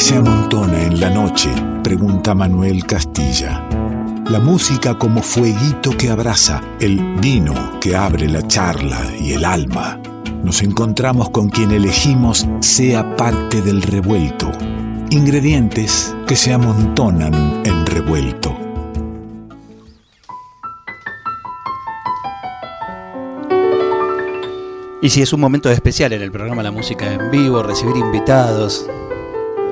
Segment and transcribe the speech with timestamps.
[0.00, 1.50] ¿Qué se amontona en la noche?
[1.84, 3.68] Pregunta Manuel Castilla.
[4.30, 10.00] La música como fueguito que abraza, el vino que abre la charla y el alma.
[10.42, 14.50] Nos encontramos con quien elegimos sea parte del revuelto.
[15.10, 18.56] Ingredientes que se amontonan en revuelto.
[25.02, 28.86] Y si es un momento especial en el programa La Música en Vivo, recibir invitados.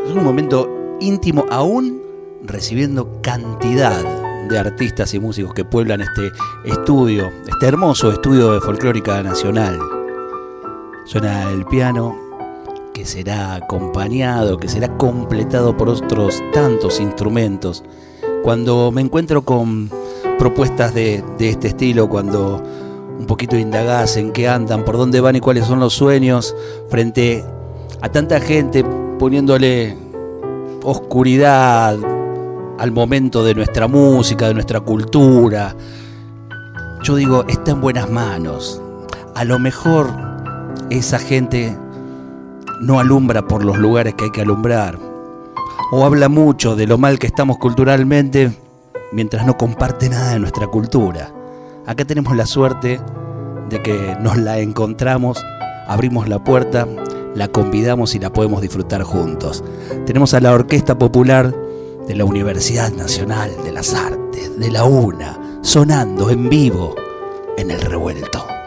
[0.09, 2.01] Es un momento íntimo aún
[2.43, 4.03] recibiendo cantidad
[4.49, 6.33] de artistas y músicos que pueblan este
[6.65, 9.79] estudio, este hermoso estudio de folclórica nacional.
[11.05, 12.16] Suena el piano
[12.95, 17.85] que será acompañado, que será completado por otros tantos instrumentos.
[18.43, 19.91] Cuando me encuentro con
[20.38, 22.63] propuestas de, este estilo, cuando
[23.19, 26.57] un poquito indagás en qué andan, por dónde van y cuáles son los sueños,
[26.88, 27.45] frente
[28.01, 28.87] a tanta gente
[29.19, 29.97] poniéndole
[30.85, 31.99] oscuridad
[32.79, 35.75] al momento de nuestra música, de nuestra cultura.
[37.02, 38.80] Yo digo, está en buenas manos.
[39.35, 40.10] A lo mejor
[40.91, 41.77] esa gente
[42.80, 44.99] no alumbra por los lugares que hay que alumbrar.
[45.91, 48.53] O habla mucho de lo mal que estamos culturalmente
[49.13, 51.32] mientras no comparte nada de nuestra cultura.
[51.87, 53.01] Acá tenemos la suerte
[53.69, 55.45] de que nos la encontramos,
[55.87, 56.87] abrimos la puerta,
[57.34, 59.65] la convidamos y la podemos disfrutar juntos.
[60.07, 61.54] Tenemos a la Orquesta Popular
[62.07, 66.94] de la Universidad Nacional de las Artes, de la UNA, sonando en vivo
[67.56, 68.57] en el revuelto.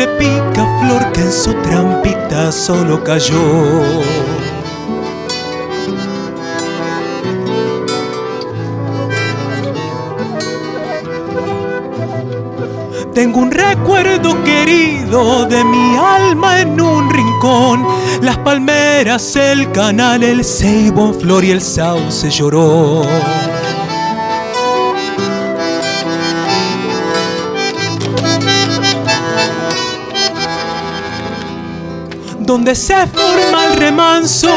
[0.00, 3.82] De pica flor que en su trampita solo cayó.
[13.12, 17.86] Tengo un recuerdo querido de mi alma en un rincón.
[18.22, 23.02] Las palmeras, el canal, el ceibo flor y el sauce lloró.
[32.50, 34.50] Donde se forma el remanso,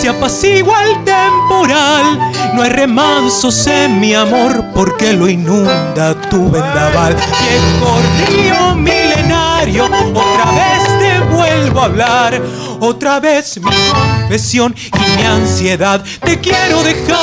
[0.00, 2.32] se apacigua el temporal.
[2.54, 7.16] No hay remansos en mi amor porque lo inunda tu vendaval.
[7.16, 7.98] Viejo
[8.28, 12.40] río milenario, otra vez te vuelvo a hablar.
[12.78, 17.22] Otra vez mi confesión y mi ansiedad te quiero dejar.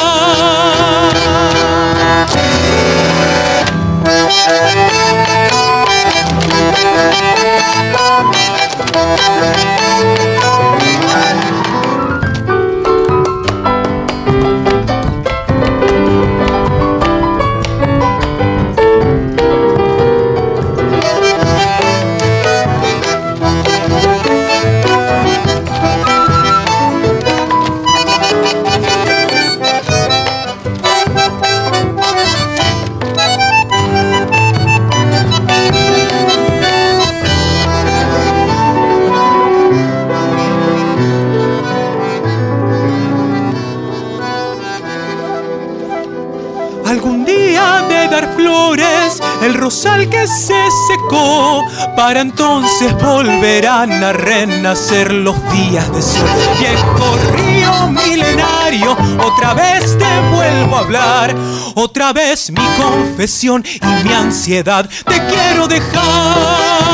[49.41, 56.27] El rosal que se secó, para entonces volverán a renacer los días de sol.
[56.59, 61.35] Viejo río milenario, otra vez te vuelvo a hablar,
[61.75, 66.89] otra vez mi confesión y mi ansiedad te quiero dejar.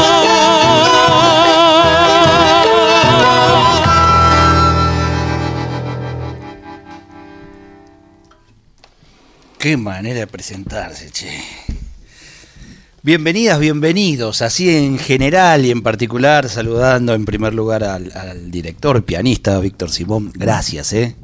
[9.58, 11.65] Qué manera de presentarse, che.
[13.06, 19.60] Bienvenidas, bienvenidos, así en general y en particular, saludando en primer lugar al, director, pianista
[19.60, 20.32] Víctor Simón.
[20.34, 21.16] Gracias, ¿eh?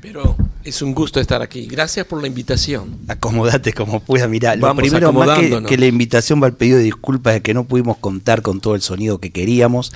[0.00, 1.66] Pero es un gusto estar aquí.
[1.66, 3.00] Gracias por la invitación.
[3.08, 4.28] Acomodate como pueda.
[4.28, 4.58] mirar.
[4.58, 7.96] lo primero más que, la invitación va al pedido de disculpas de que no pudimos
[7.96, 9.90] contar con todo el sonido que queríamos.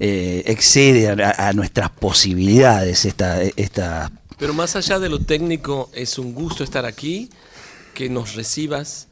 [0.00, 4.10] Eh, excede a, nuestras posibilidades esta, esta
[4.40, 7.30] Pero más allá de lo técnico, es un gusto estar aquí,
[7.94, 9.06] que nos recibas,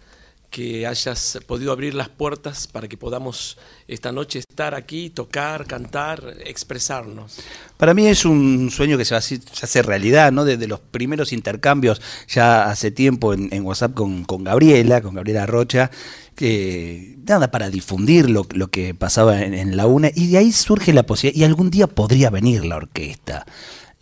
[0.52, 3.56] que hayas podido abrir las puertas para que podamos
[3.88, 7.38] esta noche estar aquí, tocar, cantar, expresarnos.
[7.78, 10.44] Para mí es un sueño que se hacer realidad, ¿no?
[10.44, 15.90] Desde los primeros intercambios ya hace tiempo en, WhatsApp con, Gabriela, con Gabriela Rocha,
[16.36, 20.92] que nada, para difundir lo, que pasaba en, en la UNA, y de ahí surge
[20.92, 23.46] la posibilidad, y algún día podría venir la orquesta.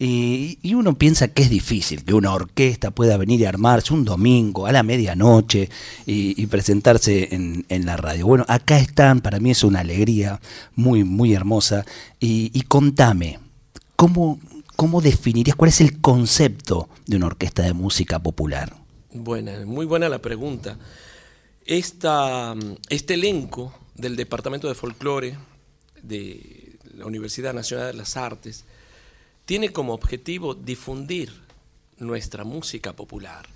[0.03, 4.67] Y, uno piensa que es difícil que una orquesta pueda venir y armarse un domingo
[4.67, 5.69] a la medianoche
[6.07, 8.27] y, presentarse en, la radio.
[8.27, 10.41] Bueno, acá están, para mí es una alegría
[10.75, 11.85] muy, muy hermosa.
[12.19, 13.41] Y, contame,
[13.95, 14.41] ¿cómo,
[14.75, 18.75] ¿cómo definirías cuál es el concepto de una orquesta de música popular?
[19.13, 20.79] Buena, muy buena la pregunta.
[21.67, 25.37] Este elenco del Departamento de Folclore
[26.03, 28.65] de la Universidad Nacional de las Artes,
[29.51, 31.33] tiene como objetivo difundir
[31.99, 33.49] nuestra música popular.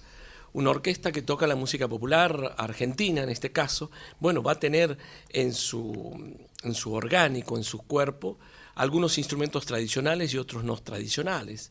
[0.52, 4.98] Una orquesta que toca la música popular argentina, en este caso, bueno, va a tener
[5.28, 8.40] en su, en su orgánico, en su cuerpo,
[8.74, 11.70] algunos instrumentos tradicionales y otros no tradicionales.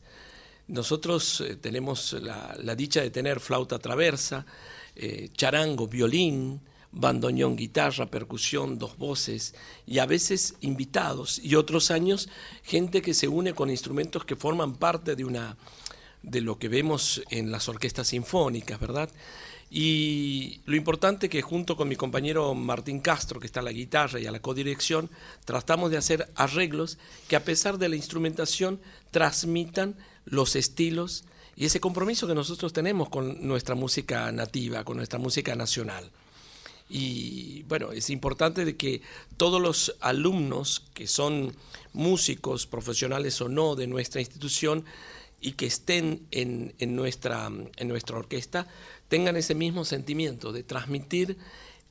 [0.68, 4.46] Nosotros eh, tenemos la, dicha de tener flauta traversa,
[4.96, 6.62] eh, charango, violín,
[6.94, 9.54] bandoneón, guitarra, percusión, dos voces
[9.86, 12.28] y a veces invitados y otros años
[12.62, 15.56] gente que se une con instrumentos que forman parte de una
[16.22, 19.10] de lo que vemos en las orquestas sinfónicas, ¿verdad?
[19.70, 24.20] Y lo importante que junto con mi compañero Martín Castro, que está a la guitarra
[24.20, 25.10] y a la codirección,
[25.44, 26.96] tratamos de hacer arreglos
[27.28, 28.78] que a pesar de la instrumentación
[29.10, 31.24] transmitan los estilos
[31.56, 36.10] y ese compromiso que nosotros tenemos con nuestra música nativa, con nuestra música nacional.
[36.88, 39.00] Y bueno, es importante de que
[39.36, 41.54] todos los alumnos que son
[41.92, 44.84] músicos, profesionales o no de nuestra institución
[45.40, 48.66] y que estén en, nuestra, en nuestra orquesta,
[49.08, 51.36] tengan ese mismo sentimiento de transmitir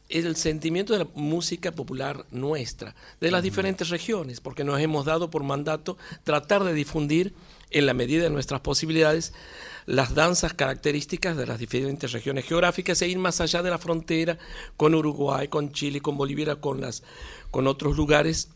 [0.09, 5.29] el sentimiento de la música popular nuestra, de las diferentes regiones, porque nos hemos dado
[5.29, 7.33] por mandato tratar de difundir
[7.71, 9.33] en la medida de nuestras posibilidades
[9.85, 14.37] las danzas características de las diferentes regiones geográficas e ir más allá de la frontera
[14.77, 17.03] con Uruguay, con Chile, con Bolivia, con, las,
[17.51, 18.49] con otros lugares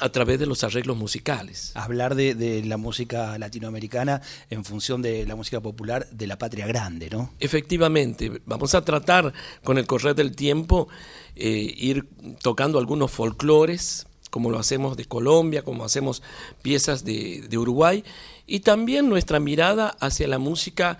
[0.00, 1.72] a través de los arreglos musicales.
[1.74, 4.20] Hablar de, la música latinoamericana
[4.50, 7.32] en función de la música popular de la patria grande, ¿no?
[7.40, 9.32] Efectivamente, vamos a tratar
[9.64, 10.88] con el correr del tiempo
[11.36, 12.08] eh, ir
[12.42, 16.22] tocando algunos folclores, como lo hacemos de Colombia, como hacemos
[16.62, 18.04] piezas de, de Uruguay,
[18.46, 20.98] y también nuestra mirada hacia la música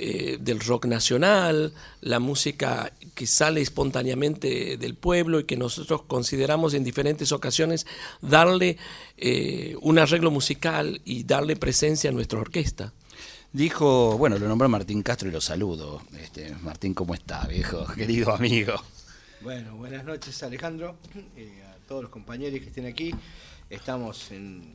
[0.00, 1.72] eh, del rock nacional,
[2.02, 7.84] la música que sale espontáneamente del pueblo y que nosotros consideramos en diferentes ocasiones
[8.22, 8.76] darle
[9.16, 12.92] eh, un arreglo musical y darle presencia a nuestra orquesta.
[13.52, 16.00] Dijo, bueno, lo nombró Martín Castro y lo saludo.
[16.16, 17.84] Este, Martín, ¿cómo está, viejo?
[17.96, 18.74] Querido amigo.
[19.40, 20.96] Bueno, buenas noches, Alejandro,
[21.36, 23.12] eh, a todos los compañeros que estén aquí.
[23.70, 24.74] Estamos en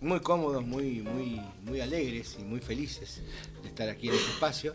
[0.00, 3.22] muy cómodos, muy, muy, muy alegres y muy felices
[3.62, 4.74] de estar aquí en este espacio.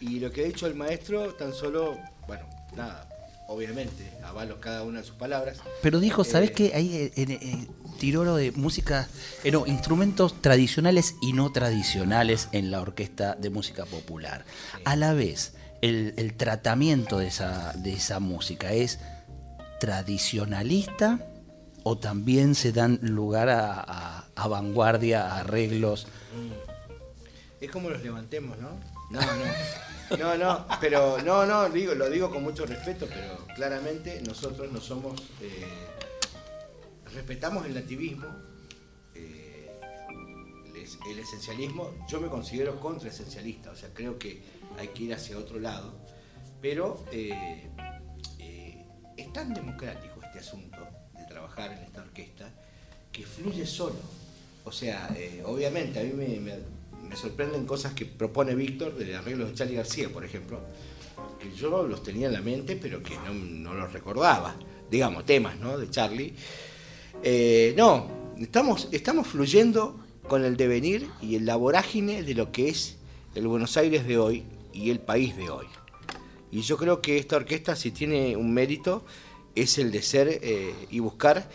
[0.00, 1.98] Y lo que ha dicho el maestro, tan solo,
[2.28, 2.44] bueno,
[2.76, 3.08] nada,
[3.48, 5.58] obviamente, avalo cada una de sus palabras.
[5.82, 6.72] Pero dijo, ¿sabes eh, qué?
[6.74, 7.66] Ahí eh, eh,
[7.98, 9.08] tiró lo de música,
[9.50, 14.44] no, instrumentos tradicionales y no tradicionales en la orquesta de música popular.
[14.84, 19.00] A la vez, el, el tratamiento de esa, de esa música es
[19.78, 21.20] tradicionalista
[21.84, 26.06] o también se dan lugar a, vanguardia, a arreglos.
[26.34, 27.64] Mm.
[27.64, 28.70] Es como los levantemos, ¿no?
[29.10, 30.16] No, no.
[30.16, 34.80] No, no, pero no, no, digo, lo digo con mucho respeto, pero claramente nosotros no
[34.80, 35.20] somos.
[35.42, 35.66] Eh,
[37.12, 38.26] respetamos el nativismo,
[39.14, 39.78] eh,
[41.10, 41.92] el esencialismo.
[42.08, 44.42] Yo me considero contra-esencialista, o sea, creo que
[44.78, 45.92] hay que ir hacia otro lado,
[46.62, 47.70] pero eh,
[49.18, 50.78] es tan democrático este asunto
[51.28, 52.50] trabajar en esta orquesta,
[53.12, 53.96] que fluye solo.
[54.64, 59.54] O sea, eh, obviamente a mí me, sorprenden cosas que propone Víctor de arreglos de
[59.54, 60.60] Charlie García, por ejemplo,
[61.40, 64.56] que yo los tenía en la mente, pero que no, los recordaba.
[64.90, 65.78] Digamos, temas ¿no?
[65.78, 66.34] de Charlie.
[67.22, 72.68] Eh, no, estamos, estamos fluyendo con el devenir y el la vorágine de lo que
[72.68, 72.96] es
[73.34, 75.66] el Buenos Aires de hoy y el país de hoy.
[76.50, 79.04] Y yo creo que esta orquesta, si tiene un mérito,
[79.54, 81.48] es el de ser eh, y buscar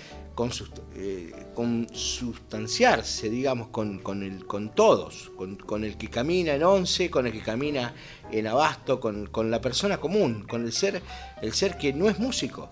[0.96, 7.32] eh, consustanciarse, digamos, con, el, con todos, con, el que camina en once, con el
[7.32, 7.94] que camina
[8.32, 11.04] en abasto, con, la persona común, con el ser,
[11.42, 12.70] el ser que no es músico.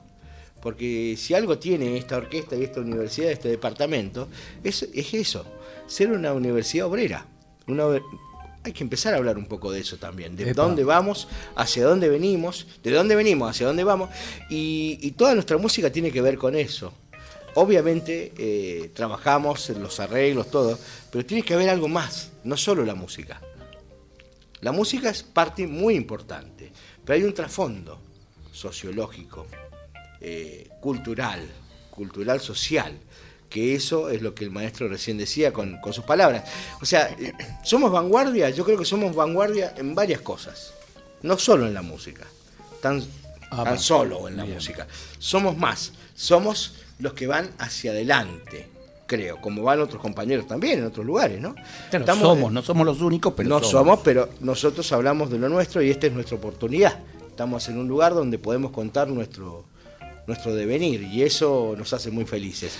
[0.59, 4.27] Porque si algo tiene esta orquesta y esta universidad, este departamento,
[4.63, 5.45] es, es eso,
[5.85, 7.27] ser una universidad obrera,
[7.67, 7.85] una
[8.63, 12.09] hay que empezar a hablar un poco de eso también, de dónde vamos, hacia dónde
[12.09, 14.09] venimos, de dónde venimos, hacia dónde vamos,
[14.49, 16.93] y, toda nuestra música tiene que ver con eso.
[17.55, 20.77] Obviamente eh, trabajamos en los arreglos, todo,
[21.11, 23.41] pero tiene que haber algo más, no solo la música.
[24.61, 26.71] La música es parte muy importante,
[27.03, 27.99] pero hay un trasfondo
[28.51, 29.47] sociológico,
[30.21, 31.41] eh, cultural,
[31.89, 32.97] cultural social,
[33.51, 36.49] que eso es lo que el maestro recién decía con, sus palabras.
[36.81, 40.73] O sea, eh, somos vanguardia, yo creo que somos vanguardia en varias cosas,
[41.21, 42.25] no solo en la música,
[42.81, 43.03] tan,
[43.51, 44.87] ah, solo en la música.
[45.19, 48.69] Somos más, somos los que van hacia adelante,
[49.05, 51.53] creo, como van otros compañeros también en otros lugares, ¿no?
[52.15, 55.91] somos, no somos los únicos, pero no somos, pero nosotros hablamos de lo nuestro y
[55.91, 56.99] esta es nuestra oportunidad.
[57.27, 59.65] Estamos en un lugar donde podemos contar nuestro
[60.27, 62.77] nuestro devenir y eso nos hace muy felices.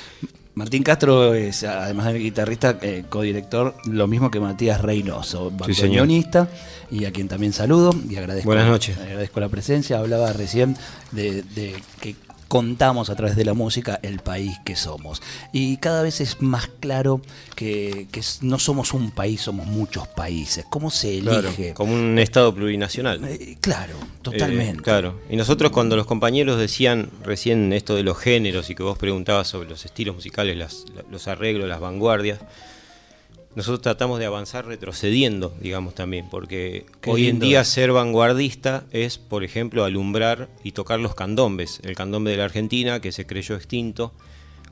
[0.54, 6.50] Martín Castro es, además de guitarrista, eh, codirector, lo mismo que Matías Reynoso, bandoneonista,
[6.90, 8.98] y a quien también saludo y agradezco, Buenas noches.
[8.98, 9.98] agradezco la presencia.
[10.00, 10.76] Hablaba recién
[11.12, 12.16] de, de que
[12.52, 15.22] contamos a través de la música el país que somos.
[15.54, 17.22] Y cada vez es más claro
[17.56, 18.08] que,
[18.42, 20.66] no somos un país, somos muchos países.
[20.70, 21.74] ¿Cómo se elige?
[21.74, 23.24] como un Estado plurinacional.
[23.24, 24.82] Eh, claro, totalmente.
[24.82, 25.18] Eh, claro.
[25.30, 29.48] Y nosotros cuando los compañeros decían recién esto de los géneros y que vos preguntabas
[29.48, 32.40] sobre los estilos musicales, los arreglos, las vanguardias,
[33.56, 39.44] nosotros tratamos de avanzar retrocediendo, digamos también, porque hoy en día ser vanguardista es, por
[39.44, 44.14] ejemplo, alumbrar y tocar los candombes, el candombe de la Argentina que se creyó extinto,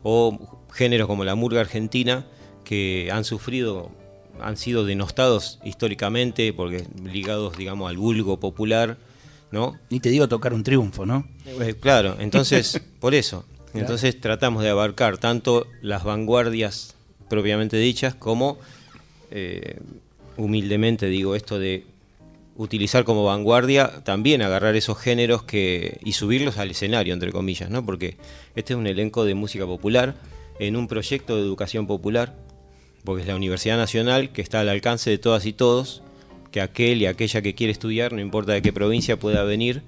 [0.01, 2.25] o géneros como la murga argentina
[2.63, 3.91] que han sufrido,
[4.39, 8.97] han sido denostados históricamente porque ligados, digamos, al vulgo popular,
[9.51, 9.77] ¿no?
[9.89, 11.27] Ni te digo tocar un triunfo, ¿no?
[11.45, 13.43] Eh, claro, entonces, por eso,
[13.73, 16.95] entonces tratamos de abarcar tanto las vanguardias
[17.29, 18.57] propiamente dichas, como
[19.31, 19.79] eh,
[20.37, 21.85] humildemente digo esto de
[22.55, 27.85] utilizar como vanguardia también agarrar esos géneros que y subirlos al escenario entre comillas, ¿no?
[27.85, 28.17] Porque
[28.55, 30.15] este es un elenco de música popular
[30.59, 32.35] en un proyecto de educación popular,
[33.05, 36.03] porque es la Universidad Nacional que está al alcance de todas y todos,
[36.51, 39.83] que aquel y aquella que quiere estudiar, no importa de qué provincia pueda venir,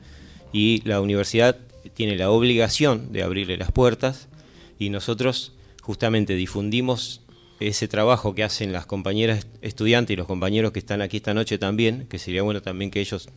[0.54, 1.58] y la universidad
[1.94, 4.28] tiene la obligación de abrirle las puertas
[4.80, 7.22] y nosotros justamente difundimos
[7.62, 11.58] ese trabajo que hacen las compañeras estudiantes y los compañeros que están aquí esta noche
[11.58, 13.30] también, que sería bueno también que ellos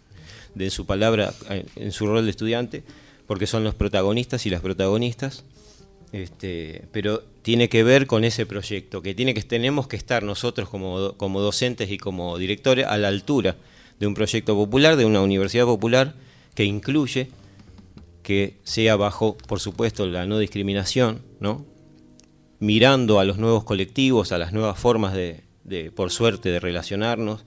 [0.55, 2.85] den su palabra eh, en su rol de estudiante,
[3.27, 5.45] porque son los protagonistas y las protagonistas.
[6.13, 10.69] Este, pero tiene que ver con ese proyecto, que, tiene que tenemos que estar nosotros
[10.69, 13.57] como, como docentes y como directores a la altura
[13.99, 16.15] de un proyecto popular, de una universidad popular
[16.55, 17.29] que incluye,
[18.23, 21.67] que sea bajo, por supuesto, la no discriminación, ¿no?
[22.65, 25.43] Mirando a los nuevos colectivos, a las nuevas formas de,
[25.95, 27.45] por suerte, de relacionarnos,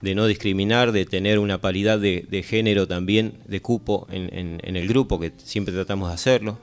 [0.00, 5.18] de no discriminar, de tener una paridad de, género también, de cupo en, el grupo,
[5.18, 6.58] que siempre tratamos de hacerlo.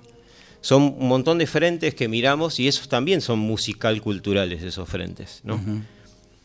[0.62, 5.42] Son un montón de frentes que miramos y esos también son musical culturales, esos frentes,
[5.44, 5.62] ¿no?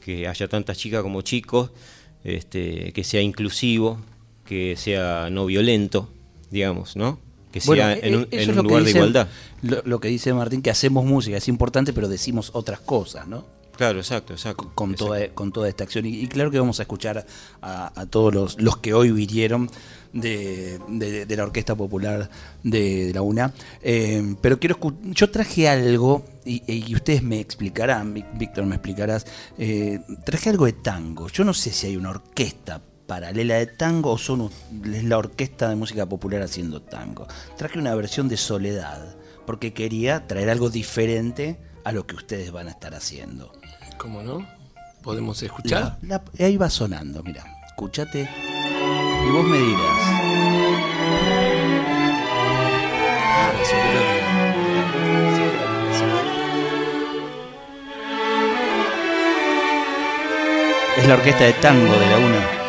[0.04, 1.70] Que haya tantas chicas como chicos,
[2.24, 3.98] este, que sea inclusivo,
[4.44, 6.10] que sea no violento,
[6.50, 7.18] digamos, ¿no?
[7.50, 9.28] Que sea en un, eh, lugar de igualdad.
[9.62, 13.44] Lo, que dice Martín, que hacemos música, es importante, pero decimos otras cosas, ¿no?
[13.76, 14.70] Claro, exacto, exacto.
[14.74, 16.04] Con, Toda, con toda esta acción.
[16.04, 17.24] Y, claro que vamos a escuchar
[17.62, 19.70] a, todos los, los, que hoy vinieron
[20.12, 22.28] de, la Orquesta Popular
[22.62, 23.54] de, la UNA.
[23.80, 29.26] Eh, pero quiero yo traje algo, y, ustedes me explicarán, Víctor, me explicarás,
[29.56, 31.28] eh, traje algo de tango.
[31.28, 34.52] Yo no sé si hay una orquesta paralela de tango o son
[34.84, 37.26] es la orquesta de música popular haciendo tango.
[37.56, 42.68] Traje una versión de Soledad porque quería traer algo diferente a lo que ustedes van
[42.68, 43.50] a estar haciendo.
[43.98, 44.46] ¿Cómo no?
[45.02, 45.98] ¿Podemos escuchar?
[46.38, 50.20] ahí va sonando, mira, escúchate y vos me dirás.
[60.96, 62.59] Es la orquesta de tango de la UNA.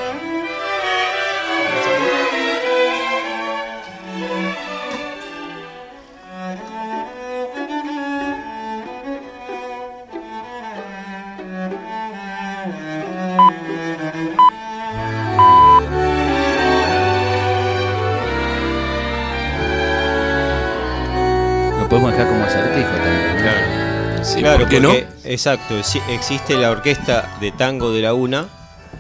[24.42, 24.94] Claro, porque, no?
[25.24, 25.76] Exacto,
[26.10, 28.48] existe la orquesta de tango de la UNA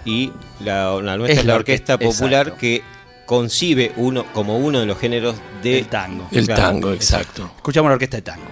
[0.06, 2.84] y la, nuestra es la, orquesta, popular que
[3.26, 6.28] concibe uno como uno de los géneros de tango.
[6.32, 7.52] El tango, exacto.
[7.56, 8.52] Escuchamos la orquesta de tango.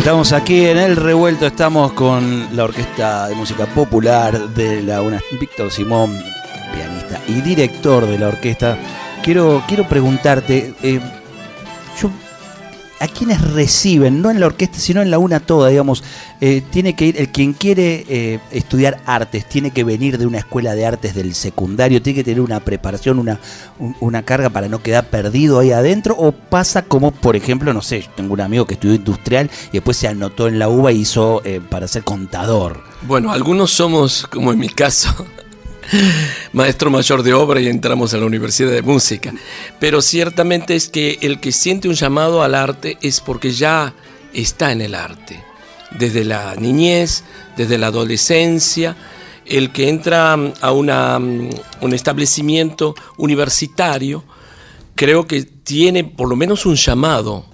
[0.00, 5.20] Estamos aquí en el revuelto, estamos con la Orquesta de Música Popular de la UNA,
[5.38, 6.18] Víctor Simón,
[6.72, 8.78] pianista y director de la orquesta.
[9.22, 11.00] Quiero, quiero preguntarte, eh,
[13.00, 16.04] ¿a quiénes reciben, no en la orquesta, sino en la UNA toda, digamos?
[16.42, 20.38] eh, tiene que ir, el quien quiere eh, estudiar artes, tiene que venir de una
[20.38, 23.38] escuela de artes del secundario, tiene que tener una preparación, una,
[23.78, 27.82] un- una carga para no quedar perdido ahí adentro, o pasa como, por ejemplo, no
[27.82, 30.92] sé, yo tengo un amigo que estudió industrial y después se anotó en la UBA
[30.92, 32.82] y hizo eh, para ser contador.
[33.02, 35.26] Bueno, algunos somos, como en mi caso,
[36.52, 39.32] maestro mayor de obra y entramos a la Universidad de Música.
[39.78, 43.94] Pero ciertamente es que el que siente un llamado al arte es porque ya
[44.32, 45.42] está en el arte.
[45.98, 47.24] Desde la niñez,
[47.56, 48.96] desde la adolescencia,
[49.46, 54.24] el que entra a una, un establecimiento universitario,
[54.94, 57.49] creo que tiene por lo menos un llamado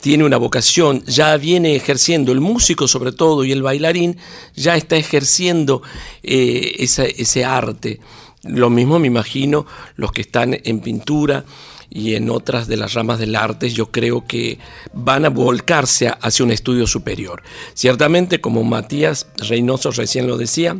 [0.00, 4.16] tiene una vocación, ya viene ejerciendo, el músico sobre todo y el bailarín
[4.54, 5.82] ya está ejerciendo
[6.22, 8.00] eh, ese arte.
[8.44, 11.44] Lo mismo me imagino los que están en pintura
[11.90, 14.58] y en otras de las ramas del arte, yo creo que
[14.92, 17.42] van a volcarse hacia un estudio superior.
[17.74, 20.76] Ciertamente, como Matías Reynoso recién lo decía,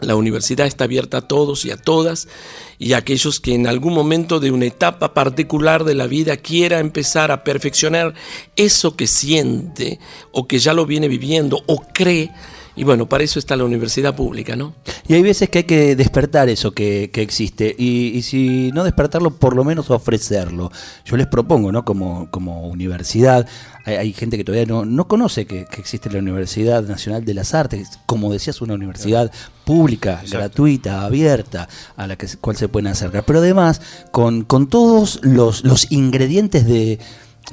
[0.00, 2.28] la universidad está abierta a todos y a todas
[2.78, 6.80] y a aquellos que en algún momento de una etapa particular de la vida quiera
[6.80, 8.14] empezar a perfeccionar
[8.56, 9.98] eso que siente
[10.32, 12.30] o que ya lo viene viviendo o cree.
[12.76, 14.74] Y bueno, para eso está la universidad pública, ¿no?
[15.08, 17.74] Y hay veces que hay que despertar eso que, que existe.
[17.78, 20.70] Y, y si no despertarlo, por lo menos ofrecerlo.
[21.04, 21.84] Yo les propongo, ¿no?
[21.86, 23.48] Como, como universidad,
[23.86, 27.34] hay, hay gente que todavía no, no conoce que, que existe la Universidad Nacional de
[27.34, 27.98] las Artes.
[28.04, 29.32] Como decías, una universidad
[29.64, 33.24] pública, gratuita, abierta, a la que, se- cual se pueden acercar.
[33.24, 33.80] Pero además,
[34.12, 36.98] con, con todos los, los ingredientes de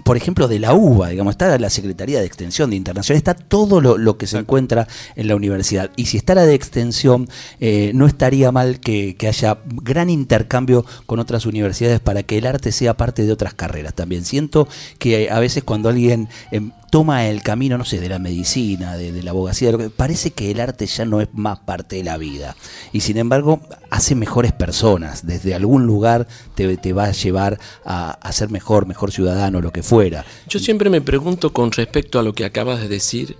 [0.03, 3.79] por ejemplo, de la UBA, digamos, está la Secretaría de Extensión de Internacional, está todo
[3.79, 5.91] lo, lo que se encuentra en la universidad.
[5.95, 7.29] Y si está la de Extensión,
[7.59, 12.47] eh, no estaría mal que, que haya gran intercambio con otras universidades para que el
[12.47, 14.25] arte sea parte de otras carreras también.
[14.25, 18.95] Siento que a veces cuando alguien em, toma el camino, no sé, de la medicina,
[18.95, 22.03] de, la abogacía, lo que, parece que el arte ya no es más parte de
[22.03, 22.55] la vida.
[22.91, 25.25] Y sin embargo, hace mejores personas.
[25.25, 29.71] Desde algún lugar te, te va a llevar a, a ser mejor, mejor ciudadano, lo
[29.71, 30.23] que fuera.
[30.47, 33.37] Yo siempre me pregunto con respecto a lo que acabas de decir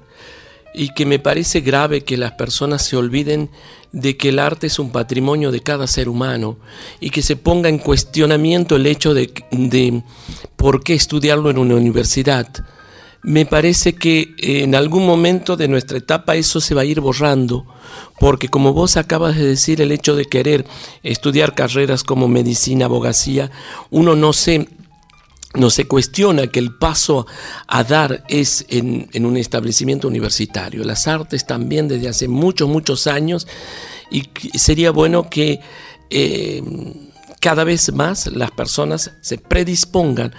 [0.74, 3.52] y que me parece grave que las personas se olviden
[3.92, 6.58] de que el arte es un patrimonio de cada ser humano
[7.00, 10.02] y que se ponga en cuestionamiento el hecho de, de
[10.56, 12.48] por qué estudiarlo en una universidad.
[13.24, 17.66] Me parece que en algún momento de nuestra etapa eso se va a ir borrando,
[18.20, 20.66] porque como vos acabas de decir, el hecho de querer
[21.04, 23.50] estudiar carreras como medicina, abogacía,
[23.90, 24.68] uno no se
[25.56, 27.28] no se cuestiona que el paso
[27.68, 30.84] a dar es en, en un establecimiento universitario.
[30.84, 33.48] Las artes también desde hace muchos, muchos años
[34.10, 35.60] y sería bueno que
[36.10, 36.64] eh,
[37.44, 40.34] cada vez más las personas se predispongan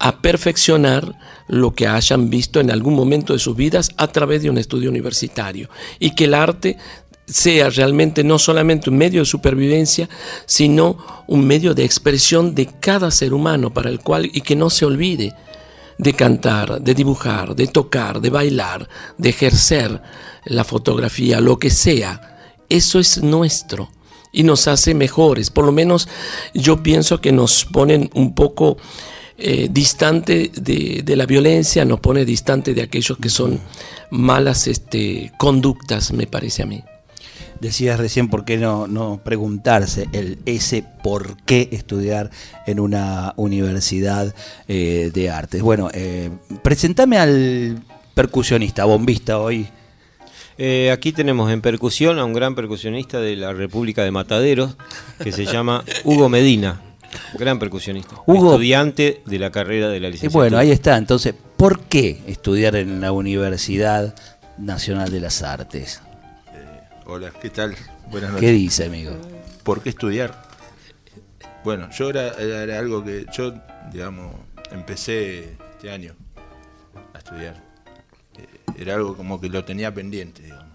[0.00, 1.16] a perfeccionar
[1.46, 4.90] lo que hayan visto en algún momento de sus vidas a través de un estudio
[4.90, 6.76] universitario y que el arte
[7.26, 10.08] sea realmente no solamente un medio de supervivencia,
[10.46, 14.68] sino un medio de expresión de cada ser humano para el cual y que no
[14.68, 15.36] se olvide
[15.96, 20.02] de cantar, de dibujar, de tocar, de bailar, de ejercer
[20.44, 22.56] la fotografía, lo que sea.
[22.68, 23.90] Eso es nuestro
[24.32, 25.50] y nos hace mejores.
[25.50, 26.08] Por lo menos
[26.54, 28.76] yo pienso que nos ponen un poco
[29.38, 33.60] eh, distante de, de la violencia, nos pone distante de aquellos que son
[34.10, 36.82] malas este, conductas, me parece a mí.
[37.60, 42.30] Decías recién por qué no, no preguntarse el ese por qué estudiar
[42.66, 44.32] en una universidad
[44.68, 45.60] eh, de artes.
[45.62, 46.30] Bueno, eh,
[46.62, 47.82] presentame al
[48.14, 49.68] percusionista, bombista hoy.
[50.60, 54.76] Eh, aquí tenemos en percusión a un gran percusionista de la República de Mataderos
[55.22, 56.80] que se llama Hugo Medina.
[57.38, 58.16] Gran percusionista.
[58.26, 60.42] Hugo- Estudiante de la carrera de la Y licenciatura.
[60.44, 60.96] bueno, ahí está.
[60.96, 64.14] Entonces, ¿por qué estudiar en la Universidad
[64.58, 66.02] Nacional de las Artes?
[67.06, 67.74] Hola, ¿qué tal?
[68.10, 68.52] Buenas ¿Qué noches.
[68.52, 69.12] dice, amigo?
[69.62, 70.42] ¿Por qué estudiar?
[71.64, 73.54] Bueno, yo era algo que yo,
[73.92, 74.34] digamos,
[74.72, 76.14] empecé este año
[77.14, 77.62] a estudiar.
[78.78, 80.66] Era algo como que lo tenía pendiente, digamos.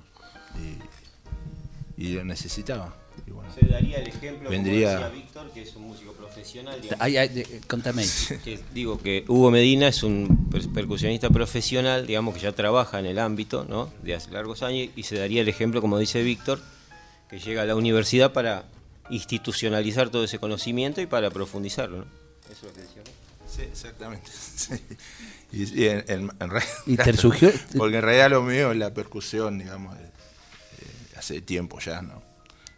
[1.97, 2.95] Y, y lo necesitaba.
[3.27, 6.81] Y bueno, Se daría el ejemplo, Vendría- como decía Víctor, que es un músico profesional.
[6.99, 8.03] Ay, ay, de- contame.
[8.43, 13.05] Que digo que Hugo Medina es un per- percusionista profesional, digamos que ya trabaja en
[13.05, 13.91] el ámbito, ¿no?
[14.03, 16.59] De hace largos años y se daría el ejemplo, como dice Víctor,
[17.29, 18.65] que llega a la universidad para
[19.09, 22.05] institucionalizar todo ese conocimiento y para profundizarlo, ¿no?
[22.51, 23.03] Eso es lo que decía.
[23.55, 24.31] Sí, exactamente.
[24.55, 24.73] sí.
[25.51, 27.51] Y, y en, en- en realidad- ¿Y te surgió?
[27.77, 30.09] Porque en realidad lo mío es la percusión, digamos, eh,
[31.17, 32.23] hace tiempo ya, ¿no?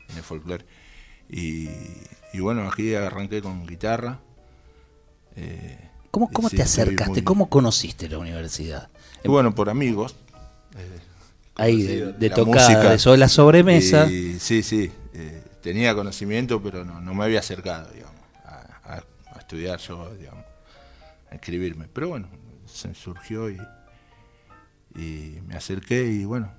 [0.09, 0.65] En el folclore.
[1.29, 1.69] Y,
[2.33, 4.19] y bueno, aquí arranqué con guitarra.
[5.35, 5.79] eh,
[6.11, 7.09] ¿Cómo, cómo sí, te acercaste?
[7.11, 8.89] muy- ¿Cómo conociste la universidad?
[9.23, 10.15] Y bueno, por amigos.
[10.77, 10.99] eh,
[11.57, 13.11] Ahí, de, de tocada, música.
[13.11, 14.07] de la sobremesa.
[14.11, 14.91] Y, sí, sí.
[15.13, 20.13] eh, tenía conocimiento, pero no, no me había acercado, digamos, a, a- a estudiar yo,
[20.15, 20.43] digamos,
[21.35, 21.87] escribirme.
[21.91, 22.27] Pero bueno,
[22.65, 23.59] se surgió y,
[24.95, 26.51] y me acerqué y bueno,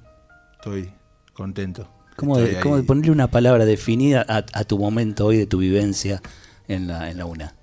[0.53, 0.93] estoy
[1.33, 1.91] contento.
[2.17, 5.47] ¿Cómo, Estoy de, cómo de ponerle una palabra definida a, a tu momento hoy de
[5.47, 6.23] tu vivencia
[6.67, 7.55] en la, en la UNA?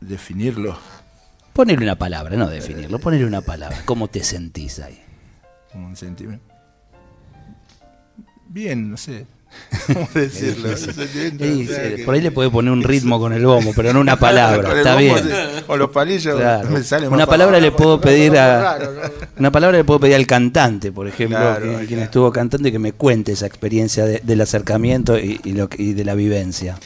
[0.00, 0.76] Definirlo
[1.56, 3.78] Ponerle una palabra, no definirlo, ponerle una palabra.
[3.86, 5.02] ¿Cómo te sentís ahí?
[5.72, 6.44] un sentimiento.
[8.46, 9.26] Bien, no sé.
[12.04, 14.68] Por ahí le puede poner un ritmo con el bombo, pero no una palabra.
[14.68, 15.16] Con Está bien.
[15.18, 15.30] sí,
[15.66, 16.68] Con los palillos Claro.
[16.70, 18.78] me sale más Una palabra le puedo pedir a
[19.38, 21.86] una palabra le puedo pedir al cantante, por ejemplo, Claro, que- claro.
[21.86, 25.68] quien estuvo cantando y que me cuente esa experiencia de- del acercamiento y, y lo
[25.68, 26.78] que- y de la vivencia.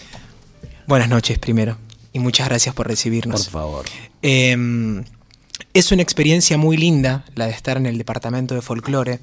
[0.86, 1.76] Buenas noches primero
[2.12, 3.48] y muchas gracias por Por recibirnos.
[3.48, 3.84] favor.
[4.22, 5.02] Eh,
[5.74, 9.20] es una experiencia muy linda la de estar en el departamento de folclore.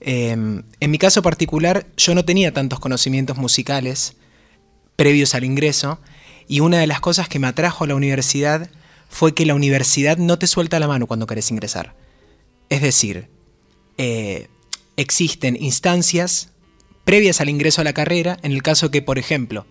[0.00, 4.16] Eh, en mi caso particular, yo no tenía tantos conocimientos musicales
[4.96, 6.00] previos al ingreso
[6.48, 8.70] y una de las cosas que me atrajo a la universidad
[9.08, 11.94] fue que la universidad no te suelta la mano cuando querés ingresar.
[12.68, 13.28] Es decir,
[13.98, 14.48] eh,
[14.96, 16.50] existen instancias
[17.04, 19.66] previas al ingreso a la carrera en el caso que, por ejemplo,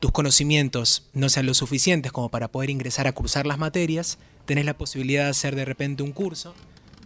[0.00, 4.64] tus conocimientos no sean lo suficientes como para poder ingresar a cursar las materias, tenés
[4.64, 6.54] la posibilidad de hacer de repente un curso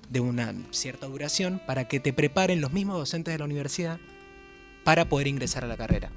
[0.08, 3.98] de una cierta duración para que te preparen los mismos docentes de la universidad
[4.84, 6.12] para poder ingresar a la carrera.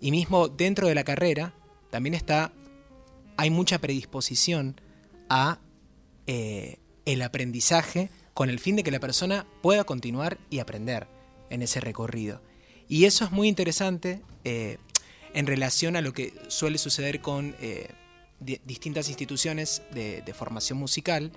[0.00, 1.52] Y mismo dentro de la carrera
[1.90, 2.50] también está,
[3.36, 4.80] hay mucha predisposición
[5.28, 5.58] a
[6.26, 11.08] eh, el aprendizaje con el fin de que la persona pueda continuar y aprender
[11.50, 12.40] en ese recorrido.
[12.88, 14.78] Y eso es muy interesante eh,
[15.34, 17.88] en relación a lo que suele suceder con eh,
[18.40, 21.32] di- distintas instituciones de formación musical,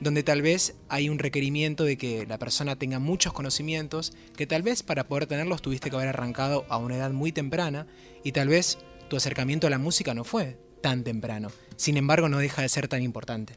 [0.00, 4.62] donde tal vez hay un requerimiento de que la persona tenga muchos conocimientos, que tal
[4.62, 7.86] vez para poder tenerlos tuviste que haber arrancado a una edad muy temprana
[8.24, 8.78] y tal vez
[9.08, 11.52] tu acercamiento a la música no fue tan temprano.
[11.76, 13.54] Sin embargo, no deja de ser tan importante.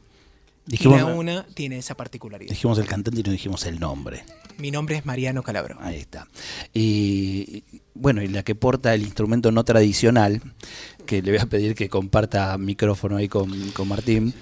[0.66, 2.50] Dijimos, la UNA tiene esa particularidad.
[2.50, 4.24] dijimos el cantante y no dijimos el nombre.
[4.58, 5.76] Mi nombre es Mariano Calabro.
[5.80, 6.26] Ahí está.
[6.74, 7.62] Y
[7.94, 10.42] bueno, y la que porta el instrumento no tradicional,
[11.06, 14.34] que le voy a pedir que comparta micrófono ahí con, con Martín.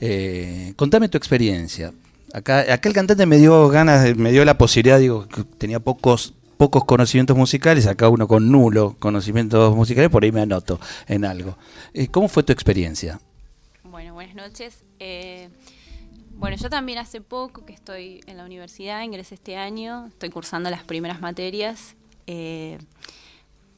[0.00, 1.92] Eh, contame tu experiencia.
[2.32, 6.34] Acá, acá el cantante me dio ganas, me dio la posibilidad, digo, que tenía pocos
[6.56, 11.58] pocos conocimientos musicales, acá uno con nulo conocimientos musicales, por ahí me anoto en algo.
[11.92, 13.20] Eh, ¿Cómo fue tu experiencia?
[14.24, 14.84] Buenas noches.
[15.00, 15.50] Eh,
[16.30, 20.70] bueno, yo también hace poco que estoy en la universidad, ingresé este año, estoy cursando
[20.70, 21.94] las primeras materias.
[22.26, 22.78] Eh,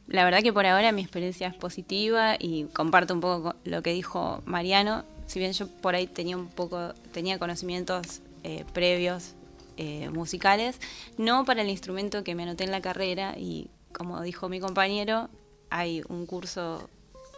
[0.06, 3.92] la verdad que por ahora mi experiencia es positiva y comparto un poco lo que
[3.92, 5.04] dijo Mariano.
[5.26, 9.34] Si bien yo por ahí tenía un poco, tenía conocimientos eh, previos
[9.76, 10.78] eh, musicales,
[11.18, 15.28] no para el instrumento que me anoté en la carrera y como dijo mi compañero,
[15.70, 16.88] hay un curso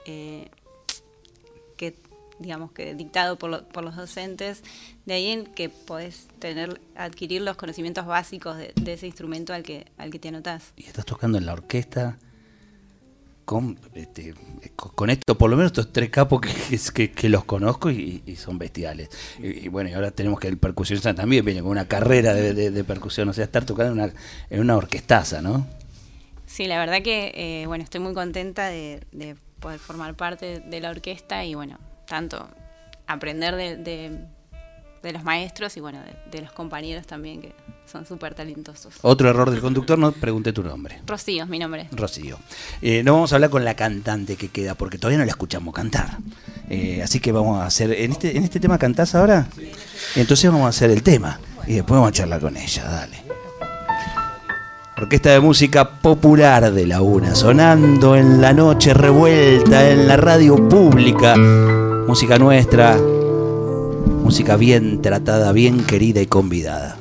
[0.04, 1.94] que
[2.38, 4.62] digamos que dictado por, lo- por los docentes,
[5.06, 9.62] de ahí en que podés tener, adquirir los conocimientos básicos de, de ese instrumento al
[9.62, 10.72] que, al que te anotás.
[10.76, 12.16] y estás tocando en la orquesta
[13.44, 14.34] con, este,
[14.76, 16.50] con esto, por lo menos estos tres capos que,
[16.92, 19.08] que- que los conozco y, y son bestiales.
[19.42, 22.52] Y, y bueno, y ahora tenemos que el percusionista también viene con una carrera de,
[22.52, 24.12] de- de percusión, o sea, estar tocando en una,
[24.50, 25.66] en una orquestaza, ¿no?
[26.44, 30.80] Sí, la verdad que eh, bueno, estoy muy contenta de, de poder formar parte de
[30.80, 32.48] la orquesta y bueno, tanto
[33.06, 34.24] aprender de, de-
[35.02, 37.54] de los maestros y bueno, de, de los compañeros también que
[37.86, 38.94] son súper talentosos.
[39.02, 41.00] Otro error del conductor, no pregunté tu nombre.
[41.06, 41.86] Rocío es mi nombre.
[41.92, 42.36] Rocío.
[42.82, 45.72] Eh, no vamos a hablar con la cantante que queda, porque todavía no la escuchamos
[45.72, 46.18] cantar.
[46.68, 47.92] Eh, así que vamos a hacer.
[47.92, 49.46] ¿En este, ¿En este tema cantás ahora?
[50.16, 51.38] Entonces vamos a hacer el tema.
[51.68, 53.22] Y después vamos a charlar con ella, dale.
[54.96, 60.56] Orquesta de Música Popular de la UNA, sonando en la noche revuelta en la radio
[60.68, 61.36] pública.
[62.08, 66.97] Música nuestra, música bien tratada, bien querida y convidada.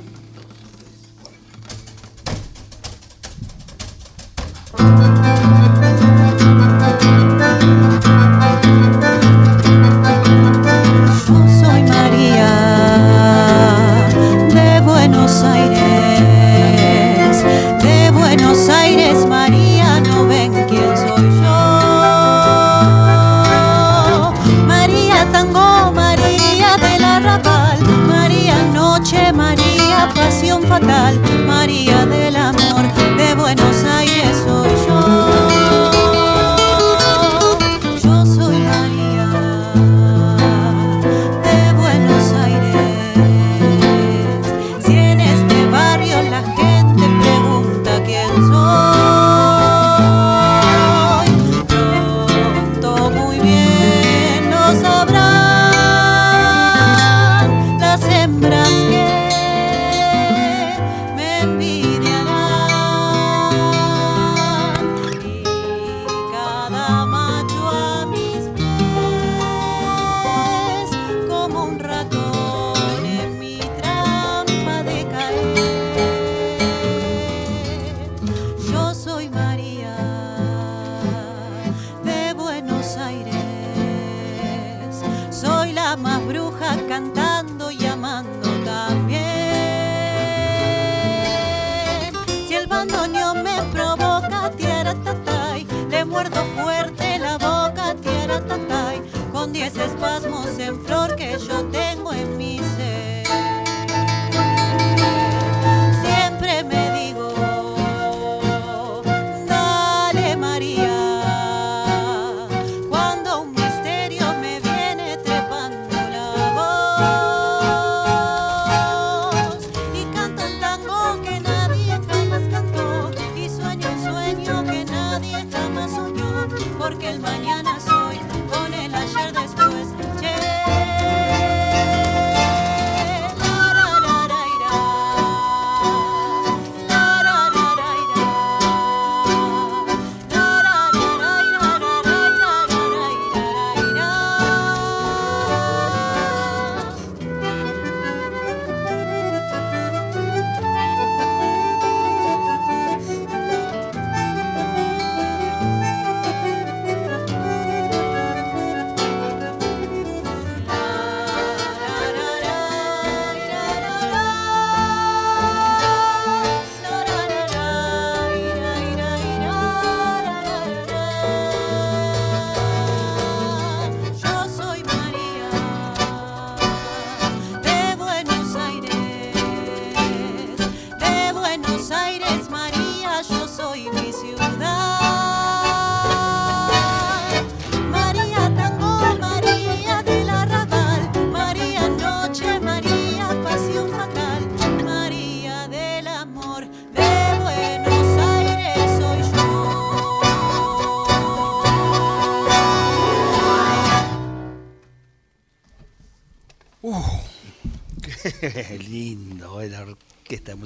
[99.79, 100.56] Espasmos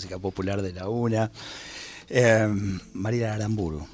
[0.07, 1.31] Popular de la UNA.
[2.09, 2.47] Eh,
[2.93, 3.87] María Aramburu.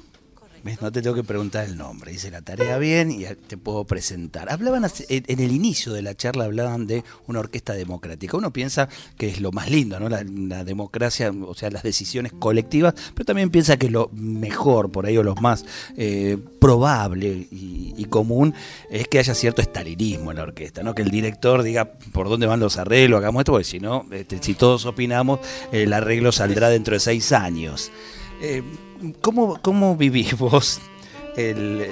[0.80, 2.12] No te tengo que preguntar el nombre.
[2.12, 4.50] Hice la tarea bien y te puedo presentar.
[4.50, 8.36] Hablaban en el inicio de la charla hablaban de una orquesta democrática.
[8.36, 10.08] Uno piensa que es lo más lindo, ¿no?
[10.08, 15.06] La, la democracia, o sea, las decisiones colectivas, pero también piensa que lo mejor por
[15.06, 15.64] ahí o lo más
[15.96, 18.54] eh, probable y, y común
[18.90, 20.94] es que haya cierto estalinismo en la orquesta, ¿no?
[20.94, 24.42] Que el director diga por dónde van los arreglos, hagamos esto, porque si no, este,
[24.42, 25.40] si todos opinamos,
[25.72, 27.90] el arreglo saldrá dentro de seis años.
[28.40, 28.62] Eh,
[29.20, 30.80] ¿cómo, ¿Cómo vivís vos
[31.36, 31.86] el,